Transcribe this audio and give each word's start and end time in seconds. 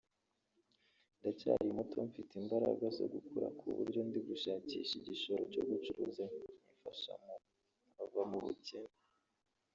(…)ndacyari 1.19 1.67
muto 1.77 1.97
mfite 2.09 2.31
imbaraga 2.41 2.85
zo 2.97 3.05
gukora 3.13 3.47
ku 3.59 3.65
buryo 3.75 3.99
ndi 4.07 4.19
gushakisha 4.27 4.93
igishoro 5.01 5.41
cyo 5.53 5.63
gucuruza 5.69 6.23
nkifasha 6.31 7.13
nkava 7.91 8.21
mu 8.31 8.39
bukene 8.45 8.93